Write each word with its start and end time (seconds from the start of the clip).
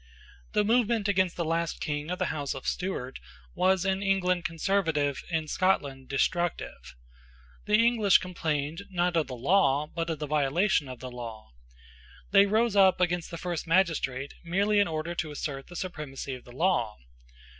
The 0.53 0.63
movement 0.63 1.07
against 1.07 1.35
the 1.35 1.45
last 1.45 1.79
king 1.79 2.09
of 2.09 2.17
the 2.17 2.33
House 2.33 2.55
of 2.55 2.65
Stuart 2.65 3.19
was 3.53 3.85
in 3.85 4.01
England 4.01 4.45
conservative, 4.45 5.21
in 5.29 5.47
Scotland 5.47 6.07
destructive. 6.09 6.95
The 7.67 7.75
English 7.77 8.17
complained, 8.17 8.85
not 8.89 9.15
of 9.15 9.27
the 9.27 9.35
law, 9.35 9.85
but 9.93 10.09
of 10.09 10.17
the 10.17 10.25
violation 10.25 10.87
of 10.89 11.01
the 11.01 11.11
law. 11.11 11.51
They 12.31 12.47
rose 12.47 12.75
up 12.75 12.99
against 12.99 13.29
the 13.29 13.37
first 13.37 13.67
magistrate 13.67 14.33
merely 14.43 14.79
in 14.79 14.87
order 14.87 15.13
to 15.13 15.29
assert 15.29 15.67
the 15.67 15.75
supremacy 15.75 16.33
of 16.33 16.45
the 16.45 16.51
law. 16.51 16.97